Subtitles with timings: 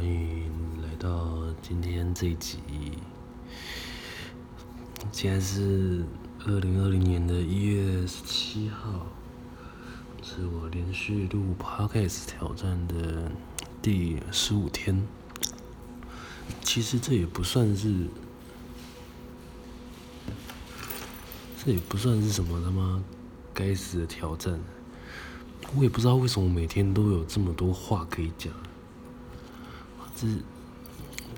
[0.00, 0.50] 欢迎
[0.82, 2.56] 来到今天这一集。
[5.12, 6.02] 今天是
[6.46, 9.06] 二零二零年的一月十七号，
[10.22, 13.30] 是我连续录 Podcast 挑战的
[13.82, 15.06] 第十五天。
[16.62, 18.06] 其实这也不算是，
[21.62, 23.04] 这也不算是什么他妈
[23.52, 24.58] 该死的挑战。
[25.76, 28.50] 我也不知道为什么每天都有这么多话可以讲。
[30.20, 30.36] 只是，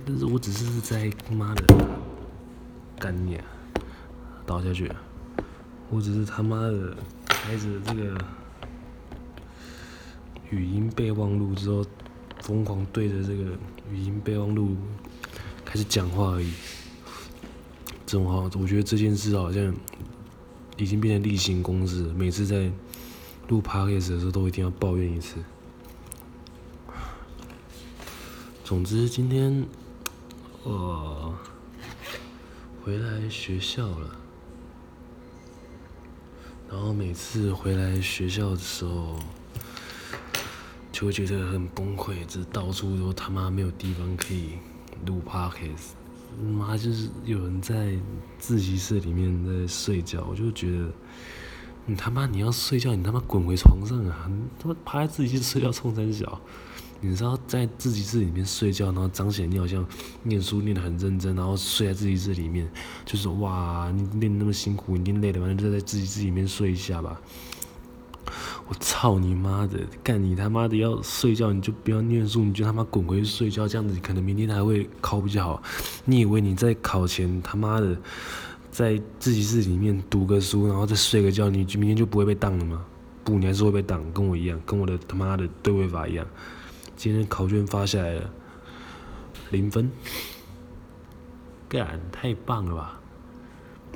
[0.04, 1.62] 但是我只是在他妈的
[2.98, 3.44] 干你啊，
[4.44, 4.90] 倒下去。
[5.88, 8.18] 我只是他妈的开着这个
[10.50, 11.86] 语音备忘录之后，
[12.40, 13.52] 疯狂对着这个
[13.88, 14.76] 语音备忘录
[15.64, 16.52] 开始讲话而已。
[18.04, 19.72] 这种话，我觉得这件事好像
[20.76, 22.02] 已经变成例行公事。
[22.16, 22.68] 每次在
[23.46, 25.36] 录 p o d c a s 的时候，都一定要抱怨一次。
[28.64, 29.66] 总之，今天
[30.62, 31.34] 我
[32.82, 34.16] 回来学校了，
[36.70, 39.18] 然后每次回来学校的时候，
[40.90, 44.52] 就会觉得很崩溃，这到处都他妈没有地方可以
[45.06, 45.90] 录 podcast，
[46.42, 47.98] 妈就是有人在
[48.38, 50.88] 自习室里面在睡觉，我就觉得
[51.84, 54.26] 你他妈你要睡觉，你他妈滚回床上啊！
[54.30, 56.40] 你他妈趴在自习室睡觉冲三小。
[57.04, 59.84] 你知道在自习室里面睡觉，然后彰显你好像
[60.22, 62.70] 念书念得很认真，然后睡在自习室里面，
[63.04, 67.20] 就是哇，你练那么辛苦，你一定累了，反正就在自习室里面睡一下吧。
[68.68, 75.62] 我操你妈的，干你他妈的要睡觉，你就不要念书，你就他妈滚回去睡觉，这样子可能明天还会考比较好。
[76.04, 77.98] 你以为你在考前他妈的
[78.70, 82.82] 在自习室里面读个书，然后再睡个觉，你就明天就不会被当了吗？
[83.24, 86.24] 不，你还是会被当，跟我一样，跟我的他妈的对位法一样。
[87.02, 88.30] 今天考卷发下来了，
[89.50, 89.90] 零分，
[91.68, 93.00] 干，太棒了吧！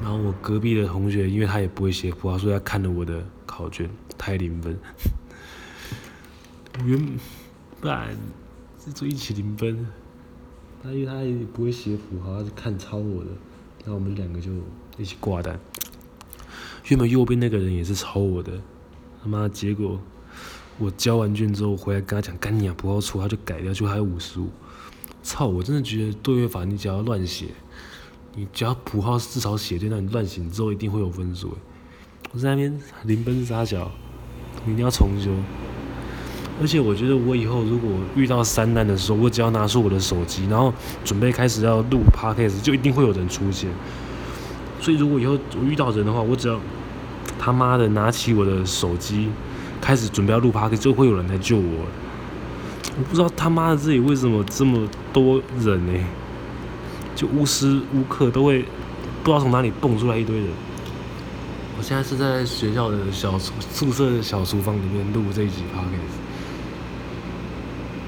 [0.03, 4.77] 然后我隔壁的同学，因为他也不会写符号，所以他看了我的考卷，他也零分。
[6.85, 7.17] 原
[7.81, 8.09] 不然
[8.85, 9.87] 是就一起零分，
[10.83, 13.31] 他因为他也不会写符号，他是看抄我的，
[13.85, 14.51] 然后我们两个就
[14.99, 15.57] 一起挂单。
[16.89, 18.61] 原本右边那个人也是抄我的，
[19.23, 20.01] 他妈结果。
[20.79, 24.49] 我交完卷之后回来跟他讲，干你啊，不要错，他就改掉，就还有五十五。
[25.23, 27.47] 操，我真的觉得对位法你只要乱写，
[28.35, 31.57] 你只要谱号至少写对，那你乱写之后一定会有分数。
[32.33, 33.91] 我在那边零分杀小，
[34.65, 35.31] 你一定要重修。
[36.61, 40.73] 而且我觉得我以后如果遇到三难的时候，我只要拿出我的手机，然后
[41.05, 43.71] 准备开始要录 podcast，就一定会有人出现。
[44.81, 46.61] 所以如果以后我遇到人的话，我只要
[47.39, 49.31] 他妈的拿起我的手机。
[49.87, 51.87] 开始准备要录 podcast 就会有人来救我。
[52.99, 55.93] 我不知道他妈的这里为什么这么多人呢、
[57.15, 58.63] 就无时无刻都会
[59.23, 60.49] 不知道从哪里蹦出来一堆人。
[61.79, 65.97] 我现在是在学校的小宿舍的小厨房里面录这一集 p a r k。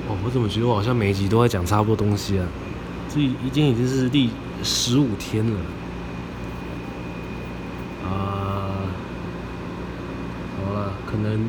[0.08, 2.48] 哦，我怎么觉得我好像每一集都在讲差不多东西啊？
[3.08, 4.30] 这已经已经是第
[4.64, 5.60] 十五天了。
[8.04, 8.82] 啊，
[10.66, 10.92] 好了。
[11.06, 11.48] 可能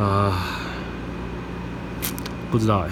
[0.00, 0.32] 啊，
[2.50, 2.88] 不知道哎，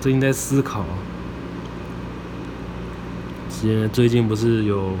[0.00, 0.82] 最近在思考。
[3.50, 4.92] 之前最近不是有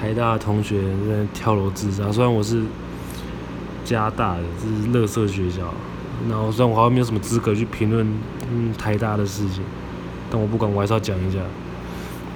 [0.00, 2.62] 台大的同学在跳楼自杀，虽然我是
[3.84, 5.74] 加大的，这是垃圾学校，
[6.30, 8.06] 然后虽然我好像没有什么资格去评论
[8.50, 9.62] 嗯台大的事情，
[10.30, 11.40] 但我不管，我还是要讲一下。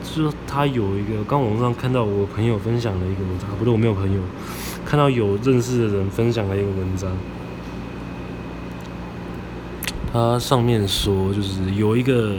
[0.05, 4.21] 就是他有一个，刚网上看到我朋友分享了一个文章，不对，我没有朋友，
[4.85, 7.11] 看到有认识的人分享了一个文章。
[10.13, 12.37] 他上面说，就是有一个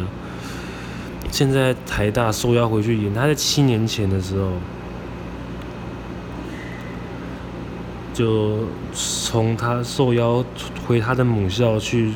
[1.31, 4.51] 现在台大受邀回去演，他在七年前的时候，
[8.13, 8.57] 就
[8.91, 10.43] 从他受邀
[10.87, 12.13] 回他的母校去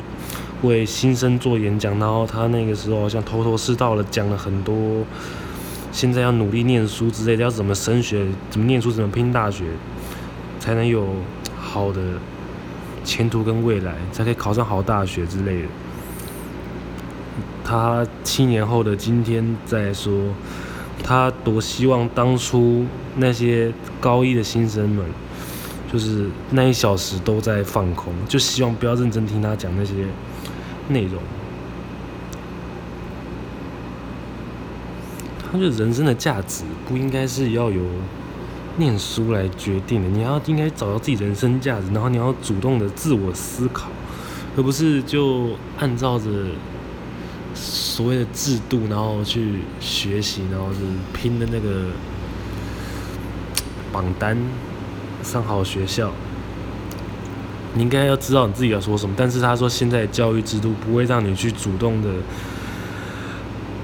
[0.64, 5.06] 为新生做演讲，然后他那个时候好像头头是道的讲了很多。
[5.92, 9.66] 现在要努力念书之类的，要怎么升学，怎么念书，怎么拼大学，
[10.64, 11.06] 才能有
[11.60, 12.00] 好的
[13.04, 15.68] 前途跟未来，才可以考上好大学之类的。
[17.66, 20.14] 他七年后的今天在说，
[21.04, 22.86] 他多希望当初
[23.18, 25.06] 那些高一的新生们，
[25.92, 29.94] 就是那一小时都在放空，就希望不要认真听他讲那些
[30.88, 31.22] 内容。
[35.52, 37.84] 他就人生的价值不应该是要有
[38.78, 40.10] 念书来决定的。
[40.10, 43.90] 你要应该找到自己人生价值，然后你要主动的自我思考，
[44.58, 46.26] 而不是就按照着
[47.54, 50.80] 所谓的制度，然后去学习，然后是
[51.14, 51.88] 拼的那个
[53.92, 54.38] 榜单
[55.22, 56.12] 上好学校。
[57.76, 62.10] 你应该要知道你自己要说什么，但是他说现在教育制度不会让你去主动的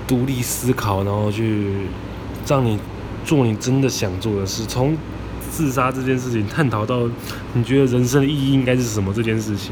[0.08, 1.74] 独立思考，然后去
[2.48, 2.80] 让你
[3.30, 4.66] 做你真的想做的事。
[4.66, 4.98] 从
[5.52, 7.08] 自杀这件事情探讨到
[7.54, 9.72] 你觉得人生的意义应该是什么这件事情。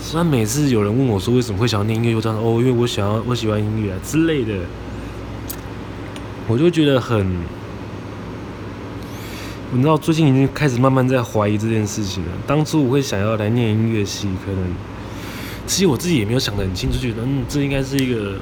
[0.00, 4.54] 虽然每次有人问我说为什么会想要念音乐，就这样哦，因为我想要我喜欢音乐啊之类的，
[6.46, 7.26] 我就觉得很。
[9.72, 12.30] 你知道最近已经开始慢慢在怀疑这件事情了。
[12.46, 14.60] 当初我会想要来念音乐系，可能
[15.66, 18.36] 其实我自己也没有想得很清楚，觉得嗯，这应该是一个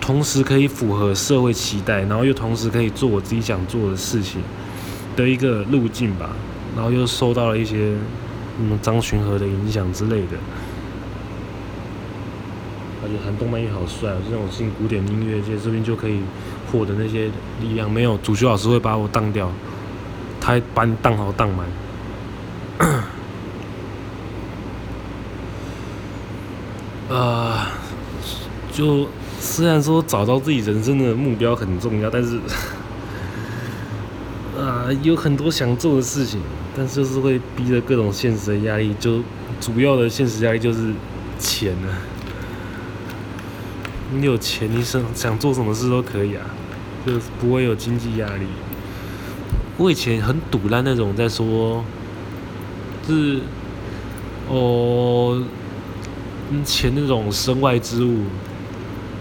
[0.00, 4.40] 同时可以符合社会期待，然后又同时可以做我自己想做的事情
[5.16, 6.30] 的一个路径吧。
[6.74, 7.94] 然后又受到了一些
[8.60, 10.36] 嗯张巡和的影响之类的，
[13.00, 16.20] 他觉得弹动漫也好帅啊，这种进古典音乐界这边就可以
[16.70, 17.90] 获得那些力量。
[17.90, 19.50] 没有，主修老师会把我当掉。
[20.42, 21.66] 还把你当好当满，
[27.10, 27.66] 呃，
[28.72, 29.08] 就
[29.46, 32.36] 虽然说找到自己人生的目标很重要，但是，
[34.58, 36.40] 啊、有很多想做的事情，
[36.76, 39.22] 但是就是会逼着各种现实的压力，就
[39.60, 40.92] 主要的现实压力就是
[41.38, 41.88] 钱啊。
[44.12, 46.42] 你有钱，你想想做什么事都可以啊，
[47.06, 48.46] 就不会有经济压力。
[49.78, 51.84] 我以前很赌烂那种在说，
[53.08, 53.40] 就是
[54.48, 55.42] 哦，
[56.64, 58.24] 钱那种身外之物，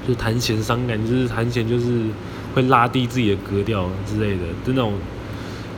[0.07, 2.03] 就谈钱伤感，就是谈钱就是
[2.53, 4.93] 会拉低自己的格调之类的，就那种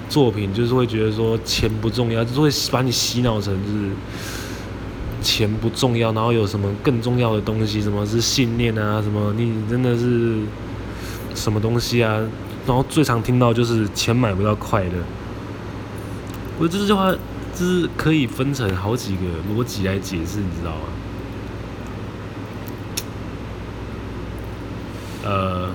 [0.09, 3.89] 作品，就是会觉得说钱不重要，就是会把你洗脑成就是
[5.21, 10.39] 钱不重要，然后有什么更重要的东西，什么是信念啊，什么你真的是
[11.33, 12.21] 什么东西啊？
[12.65, 14.91] 然后最常听到就是钱买不到快乐。
[16.59, 17.11] 我这句话
[17.55, 19.21] 就是可以分成好几个
[19.53, 20.81] 逻辑来解释，你知道吗？
[25.27, 25.69] 呃，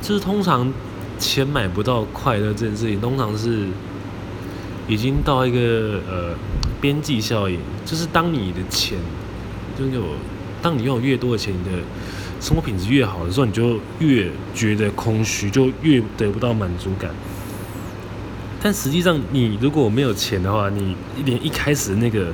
[0.00, 0.72] 就是通常
[1.18, 3.66] 钱买不到快乐这件事情，通常是
[4.86, 6.34] 已经到一个呃
[6.80, 8.96] 边际效应，就是当你的钱
[9.76, 10.04] 就有，
[10.62, 11.82] 当你拥有越多的钱，你的
[12.40, 17.10] 生活品质越好的时候，你就越觉得空虚，就越得不到满足感。
[18.62, 22.32] 但实际上，你如果没有钱的话，你连一开始那个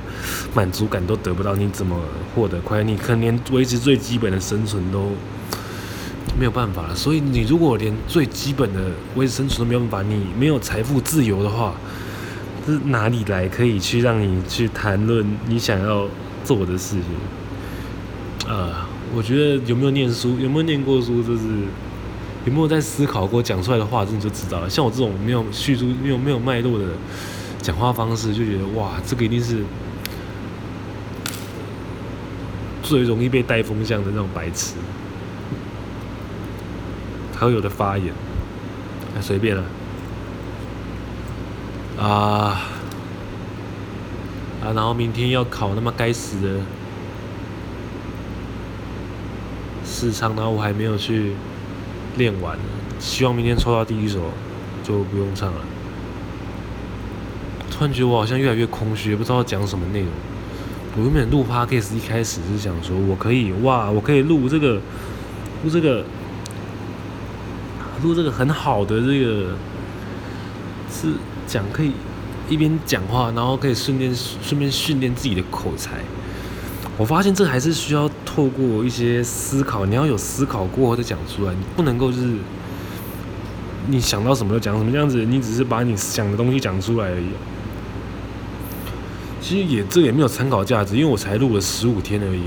[0.54, 1.98] 满足感都得不到，你怎么
[2.34, 2.84] 获得快乐？
[2.84, 5.12] 你可能连维持最基本的生存都
[6.38, 6.94] 没有办法。
[6.94, 11.74] 所以，你如果连最基本的维持生存都没有办法，你没有财富自由的话，
[12.66, 16.08] 这哪里来可以去让你去谈论你想要
[16.42, 18.48] 做的事情？
[18.48, 18.92] 呃。
[19.14, 21.42] 我觉得有没有念书，有没有念过书，就是
[22.46, 24.68] 有没有在思考过讲出来的话，这你就知道了。
[24.68, 26.84] 像我这种没有叙述、没有没有脉络的
[27.62, 29.64] 讲话方式，就觉得哇，这个一定是
[32.82, 34.74] 最容易被带风向的那种白痴，
[37.34, 38.12] 还有的发言，
[39.22, 39.64] 随便了
[41.98, 42.60] 啊
[44.62, 46.60] 啊，然后明天要考那么该死的。
[49.86, 51.34] 试唱，然后我还没有去
[52.16, 52.62] 练完了，
[52.98, 54.20] 希望明天抽到第一首
[54.82, 55.60] 就不用唱了。
[57.70, 60.08] 突然觉得我好像越来越空虚，不知道讲什么内容。
[60.96, 64.74] 我原本录 Podcast 一开始是想说，我可以哇，我可以录这个，
[65.64, 66.04] 录这个，
[68.02, 69.56] 录这个很好的这个，
[70.88, 71.08] 是
[71.48, 71.90] 讲可以
[72.48, 75.98] 一边讲话，然后可以顺便顺便训练自己的口才。
[76.96, 82.36] 我发现这还是需要透过一些思考，你要有思考过后再讲出来，你不能够是
[83.88, 87.26] 你想到什么就讲什么，这样子你只是把你想的东西讲出来而已。
[89.40, 92.42] 其实也这也没有参考价值，因为我才录了十五天而已。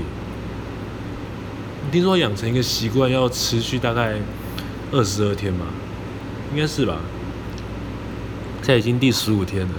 [1.92, 4.14] 听说养成一个习惯要持续大概
[4.92, 5.66] 二十二天吧，
[6.52, 6.96] 应该是吧？
[8.62, 9.74] 现在已经第十五天了，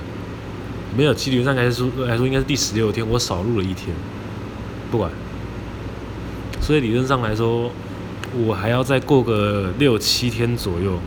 [0.96, 3.96] 没有，基本上来说来说应该是第十六天，我少录了一天。
[4.92, 5.12] 不管，
[6.60, 7.72] 所以理论上来说，
[8.46, 10.98] 我还要再过个六七天左右，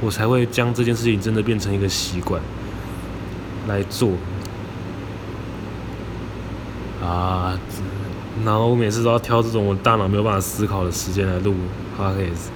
[0.00, 2.40] 我才会将这件事情真的变成一个习惯
[3.66, 4.10] 来做
[7.02, 7.58] 啊。
[8.44, 11.54] 然后我每次都要挑这种我大脑没有办法思考的时间来录
[11.96, 12.50] p o d a s。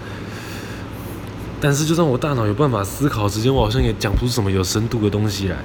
[1.60, 5.56] 但是就算我大脑有办法思考之间，我好像也讲不出什么有深度的东西来。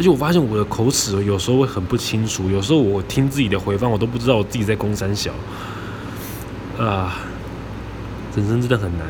[0.00, 5.30] 而且我发现我的口齿有时候会很不清楚，有时候我听自己的回放，我都不知道我自己在攻三小。
[6.78, 7.18] 啊，
[8.34, 9.06] 人生真的很难。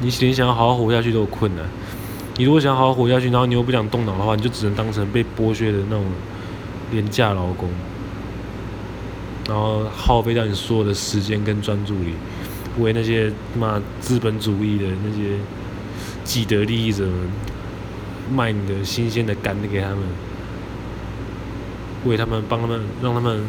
[0.00, 1.66] 你连想要好好活下去都有困难。
[2.38, 6.06] 你如果想好好活下去，然后你又不想动脑的话，你就只能当成被剥削的那种
[6.90, 7.68] 廉价劳工，
[9.46, 12.14] 然后耗费掉你所有的时间跟专注力，
[12.78, 15.36] 为那些妈资本主义的那些
[16.24, 17.28] 既得利益者们
[18.32, 19.98] 卖你的新鲜的肝给他们，
[22.04, 23.44] 为他们帮他们让他们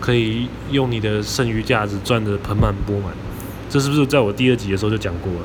[0.00, 3.12] 可以用你的剩余价值赚得盆满钵满。
[3.68, 5.40] 这是不是在我第二集的时候就讲过了？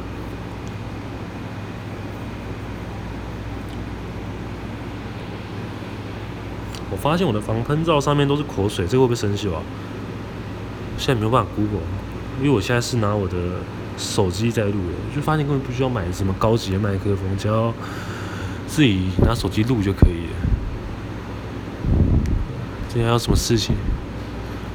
[6.92, 9.62] 我发现我的防喷罩上面都是口水，这个会不会生锈啊？
[10.98, 11.80] 现在没有办法 Google，
[12.40, 13.38] 因为我现在是拿我的
[13.98, 17.74] 手机在录的，就发现根本不需要买什么高级的麦克风，只要
[18.70, 20.36] 自己拿手机录就可以了。
[22.88, 23.76] 今天有什么事情？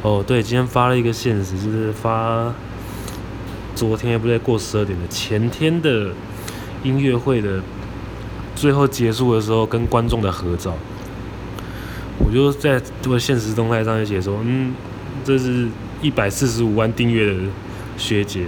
[0.03, 2.53] 哦，对，今天发了一个现实，就是发
[3.77, 6.11] 昨天也不对，过十二点的前天的
[6.83, 7.63] 音乐会的
[8.57, 10.75] 最后结束的时候跟观众的合照。
[12.19, 14.75] 我就在这个现实动态上就写说，嗯，
[15.25, 15.69] 这是
[16.03, 17.41] 一百四十五万订阅的
[17.97, 18.47] 学姐，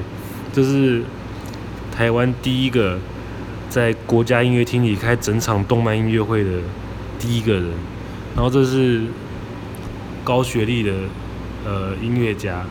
[0.52, 1.02] 这是
[1.90, 2.98] 台湾第一个
[4.06, 6.50] 国家音乐厅里开整场动漫音乐会的
[7.18, 7.70] 第一个人，
[8.34, 9.02] 然后这是
[10.22, 10.92] 高学历的
[11.64, 12.64] 呃音乐家，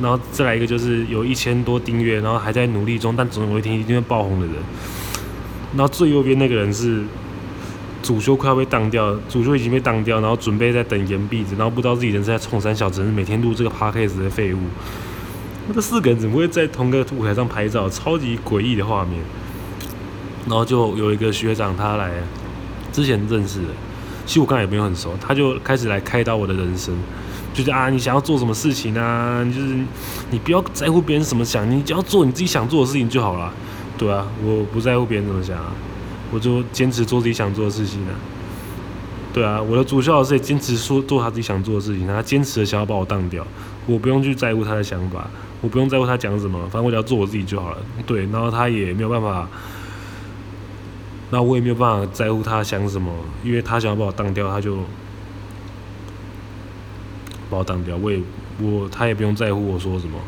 [0.00, 4.54] 然后再来一个就是有一千多订阅，然后还在努力中，但总有一天一定会爆红的人，
[5.76, 7.02] 然后最右边那个人是。
[8.00, 14.58] 主修快要被当掉，主修已经被当掉，然后准备在等延毕子，然后不知道自己人是在冲三小，只是每天录这个 podcast 的废物。
[15.66, 17.90] 那这四个人怎么会在同个舞台上拍照？
[17.90, 19.20] 超级诡异的画面。
[20.48, 22.10] 然后就有一个学长他来，
[22.92, 23.68] 之前认识的，
[24.24, 26.96] 其实我刚才也没有很熟，他就开始来开导我的人生，
[27.52, 29.44] 就是啊，你想要做什么事情啊？
[29.44, 29.76] 就是
[30.30, 33.52] 你不要在乎别人怎么想，你只要做你自己想做的事情就好了。
[33.96, 35.72] 对啊，我不在乎别人怎么想啊。
[36.30, 38.12] 我就坚持做自己想做的事情、啊。
[39.32, 43.46] 对啊，我的主修老师也坚持说做他自己想做的事情，他坚持的想要把我当掉，
[43.86, 45.28] 我不用去在乎他的想法，
[45.60, 47.78] 我不用在乎他讲什么，反正我只要做我自己就好了。
[48.06, 49.48] 对，然后他也没有办法，
[51.30, 53.12] 那我也没有办法在乎他想什么，
[53.44, 54.78] 因为他想要把我当掉，他就
[57.50, 58.20] 把我当掉，我也
[58.60, 60.18] 我他也不用在乎我说什么。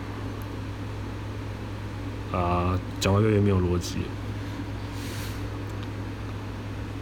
[2.38, 3.97] 啊，讲话越来越没有逻辑。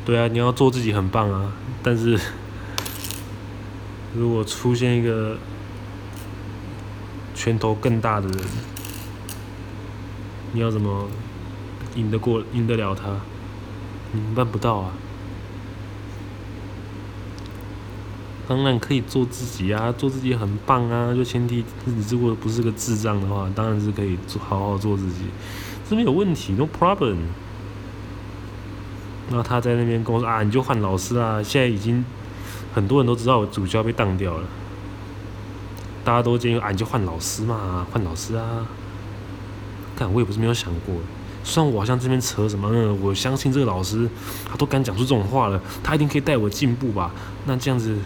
[0.07, 1.53] 对啊，你要做自己很棒啊！
[1.83, 2.19] 但是
[4.17, 5.37] 如果出现一个
[7.35, 8.39] 拳头更大的人，
[10.53, 11.09] 你要怎么
[11.95, 13.21] 赢得过、赢得了他？
[14.13, 14.93] 你办不到啊！
[18.49, 21.15] 当然可以做自己啊，做自己很棒啊！
[21.15, 25.27] 就前提你如果不是个智障的话，当然是可以做好好做自己，
[25.89, 27.17] 这没有问题，no problem。
[29.31, 31.43] 那他在那边跟我说啊，你就换老师啊！
[31.43, 32.03] 现在已经
[32.73, 34.47] 很多人都知道我主教被当掉了，
[36.03, 38.67] 大家都建议啊，你就换老师嘛，换老师啊！
[39.95, 40.95] 但我也不是没有想过，
[41.45, 42.69] 虽然我好像这边扯什么，
[43.03, 44.09] 我相信这个老师
[44.49, 47.11] 他都敢讲出这种话了，他一定可以带我进步吧？
[47.47, 47.97] 那这样子，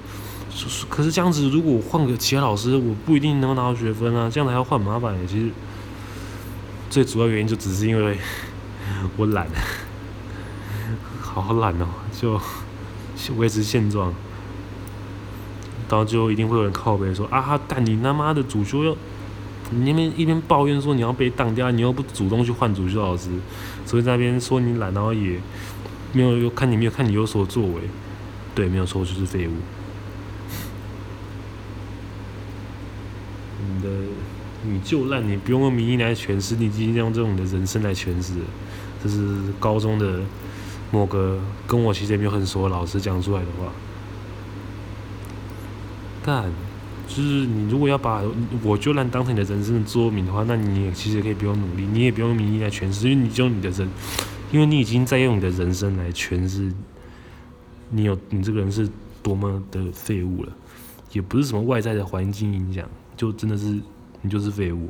[0.88, 4.30] 可是这样子，如果我换个其他老师，我不一定能够拿到学分啊！
[4.30, 5.50] 这样子还要换麻烦，其实
[6.88, 8.18] 最主要原因就只是因为
[9.16, 9.46] 我懒。
[11.20, 12.38] 好懒哦，就
[13.36, 14.12] 维持现状，
[15.88, 18.94] 到最后一定会有人靠北说啊，干你他妈的主修要，
[19.72, 23.30] 你那边一边抱怨说你要被当掉，你又不主动去换主修老师，
[23.86, 25.40] 所以那边说你懒，然后也
[26.12, 27.82] 没有又看你没有看你有所作为，
[28.54, 29.52] 对，没有错，就是废物。
[33.66, 33.88] 你的
[34.64, 38.34] 你就烂，你不用用名义来诠释，你已经用这种的人生来诠释，
[39.02, 40.20] 这是高中的。
[40.94, 43.72] 某个跟我其实也没有很熟的老师讲出来的话，
[46.22, 46.52] 干，
[47.14, 48.22] 就是你如果要把
[48.62, 53.86] 我就烂当成你的人生的座右铭的话，那你也其实也可以不用努力，你也不用名义来诠释，因为你就用你的人，
[54.50, 56.72] 因为你已经在用你的人生来诠释，
[57.90, 58.88] 你有你这个人是
[59.22, 60.52] 多么的废物了，
[61.12, 63.78] 也不是什么外在的环境影响，就真的是
[64.22, 64.88] 你就是废物，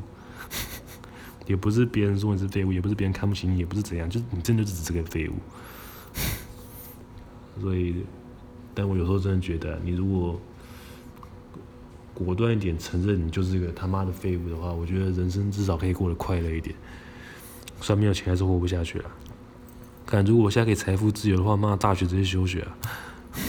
[1.46, 5.34] 也不是别人说你是废物，也不是别人看不起你，也不是怎样，就是你真的就是这个废物。
[7.60, 7.96] 所以，
[8.74, 10.40] 但我有时候真的觉得，你如果
[12.22, 16.74] 果断一点承认你就是个他妈的废物的话，我觉得人生至少可以过得快乐一点。
[17.80, 19.10] 虽然没有钱还是活不下去了。
[20.06, 22.76] 但，如果我现在可以财富自由的话，妈大学直接休学啊！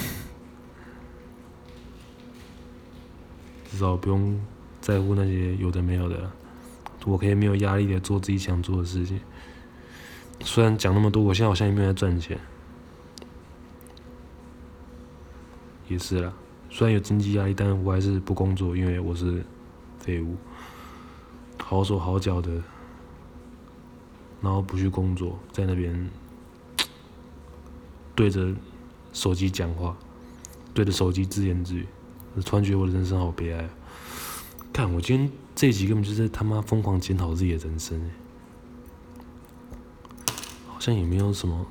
[3.70, 4.40] 至少不用
[4.80, 6.32] 在乎那些有的没有的，
[7.06, 9.20] 我可以没有压力的做自己想做的事情。
[10.40, 12.40] 虽然讲那么多，我现在好像也没有在赚钱。
[15.90, 16.34] 也是啦，
[16.76, 19.46] 虽然有经济压力，但我还是不工作，因为我是
[20.00, 20.36] 废物，
[21.62, 22.50] 好手好脚的，
[24.42, 26.10] 然后不去工作，在那边
[28.16, 28.52] 对着
[29.14, 29.96] 手机讲话，
[30.74, 31.86] 对着手机自言自语，
[32.34, 33.70] 我突然觉得我的人生好悲哀啊。
[34.74, 38.10] 看我今天这一集根本就是在他妈疯狂检讨自己的人生，
[40.68, 41.68] 好像也没有什么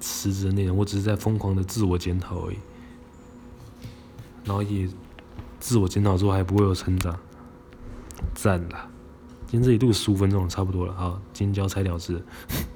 [0.00, 2.58] 实质的内容，我只是在疯狂的自我检讨而已。
[4.52, 4.86] 然后也
[5.58, 7.18] 自我检讨之后还不会有成长，
[8.34, 8.86] 赞啦！
[9.46, 12.22] 今天这里录十五分钟差不多了，好，今天交差了事。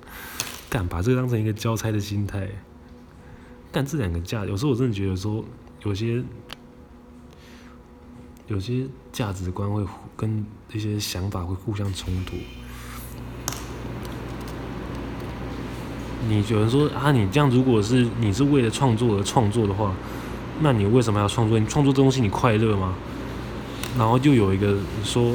[0.71, 2.49] 干，把这个当成一个交差的心态。
[3.71, 5.45] 干这两个价，有时候我真的觉得说，
[5.85, 6.25] 有些
[8.47, 9.85] 有些价值观会
[10.17, 12.37] 跟一些想法会互相冲突。
[16.27, 19.95] 你有人说啊，你这样如果是你是为了创作而创作的话。
[20.61, 21.59] 那你为什么要创作？
[21.59, 22.95] 你创作这东西你快乐吗？
[23.99, 25.33] 然后就有一个说，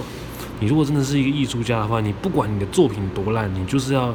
[0.60, 4.13] 你如果真的是一个艺术家的话，你不管你的作品多烂，你就是要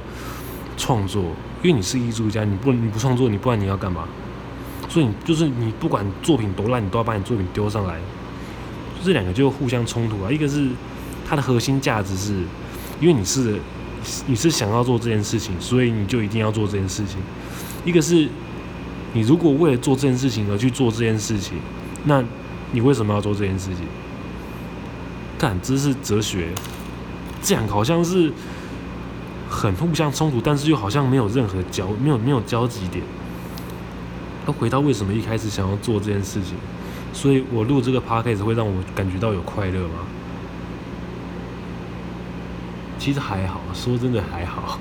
[0.76, 1.22] 创作，
[1.62, 4.04] 因为你是艺术家，你不你不创作，你不然你要干嘛？
[4.88, 7.98] 所以你就是你不管作品多烂，你都要把你作品丢上来。
[9.04, 10.30] 这两个就互相冲突啊！
[10.30, 10.68] 一个是
[11.28, 12.34] 它的核心价值是，
[13.00, 13.60] 因为你是
[14.26, 17.18] 你是想要做这件事情，所以你就一定要做这件事情。
[17.84, 18.28] 一个是。
[19.16, 21.56] 你如果为了做这件事情而去做这件事情，
[22.04, 22.23] 那
[22.70, 23.87] 你为什么要做这件事情？
[25.38, 26.49] 干，这是哲学，
[27.40, 28.30] 这样好像是
[29.49, 33.02] 很互相冲突，但是又好像没有任何交，没有没有交集点。
[34.47, 36.52] 要回到为什么一开始想要做这件事情，
[37.14, 40.04] 所以我录这个 podcast 会让我感觉到有快乐吗？
[42.99, 44.78] 其实还好，说真的还好。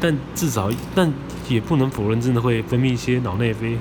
[0.00, 1.12] 但至少，但
[1.48, 3.76] 也不能否认，真的会分泌一些脑内啡，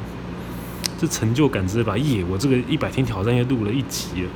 [0.99, 1.97] 这成就感之类吧。
[1.97, 4.29] 耶，我这个一百天挑战又录了一集了，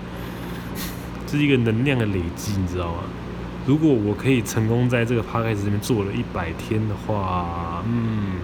[1.28, 3.04] 这是一个能量的累积，你知道吗？
[3.65, 8.38] 如果我可以成功在这个 podcast 这边做了一百天的话，嗯，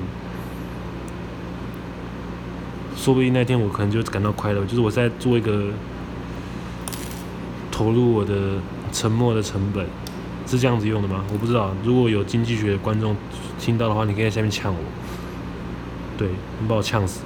[2.95, 5.71] 说不定那天我可能就感到快乐，就是我在做一个
[7.71, 8.59] 投入我的
[8.91, 9.85] 沉默的成本。
[10.49, 11.23] 是这样子用的吗？
[11.31, 11.71] 我不知道。
[11.83, 13.15] 如果有经济学观众
[13.59, 14.79] 听到的话，你可以在下面呛我。
[16.17, 16.27] 对，
[16.59, 17.21] 你把我呛死。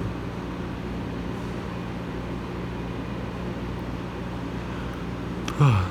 [5.58, 5.86] 啊，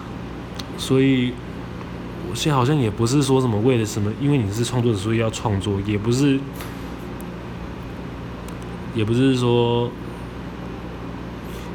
[0.78, 1.34] 所以，
[2.30, 6.39] 我现在好像也不是说什么为了什么，因为你是创作者，所以要创作，也不是，
[8.93, 9.89] 也不是说。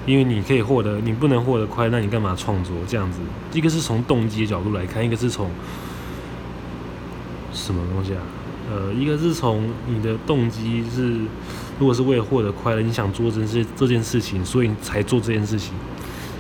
[0.09, 3.19] 因为你可以获得，你不能获得快乐，那你干嘛创作这样子？
[3.53, 5.51] 一个是从动机的角度来看，一个是从
[7.53, 8.23] 什么东西啊？
[8.71, 11.19] 呃，一个是从你的动机是，
[11.79, 15.75] 如果是为了获得快乐，你想做这件这件事情，所以你才做这件事情。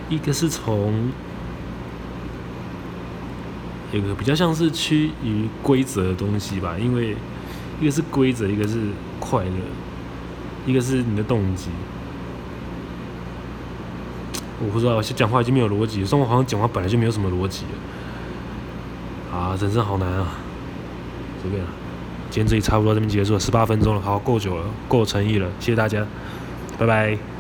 [0.09, 1.11] 一个是从
[3.93, 7.15] 一个比较像是趋于规则的东西吧，因为
[7.83, 8.79] 一个是规则，一个是
[9.21, 9.51] 快乐，
[10.67, 11.69] 一个是你的动机。
[14.61, 17.65] 我不知道，我讲话已经没有逻辑，生活好像讲话本来就没有什么逻辑。
[19.33, 20.27] 啊，人生好难啊！
[21.43, 21.69] 随便了，
[22.31, 26.05] 今天这里差不多这边结束了，十八分钟了，好，够久了，够诚意了，谢谢大家，
[26.79, 27.38] 拜拜。